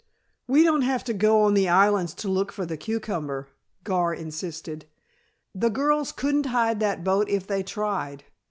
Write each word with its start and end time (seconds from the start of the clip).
"We 0.47 0.63
don't 0.63 0.81
have 0.81 1.03
to 1.03 1.13
go 1.13 1.41
on 1.43 1.53
the 1.53 1.69
islands 1.69 2.15
to 2.15 2.27
look 2.27 2.51
for 2.51 2.65
the 2.65 2.75
Cucumber," 2.75 3.49
Gar 3.83 4.15
insisted. 4.15 4.85
"The 5.53 5.69
girls 5.69 6.11
couldn't 6.11 6.47
hide 6.47 6.79
that 6.79 7.03
boat 7.03 7.29
if 7.29 7.45
they 7.45 7.61
tried. 7.61 8.23